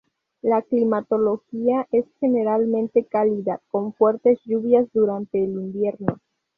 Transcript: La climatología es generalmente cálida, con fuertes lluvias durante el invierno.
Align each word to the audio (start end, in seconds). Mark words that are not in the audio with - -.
La 0.41 0.63
climatología 0.63 1.87
es 1.91 2.05
generalmente 2.19 3.05
cálida, 3.05 3.61
con 3.69 3.93
fuertes 3.93 4.39
lluvias 4.45 4.87
durante 4.91 5.43
el 5.43 5.51
invierno. 5.51 6.19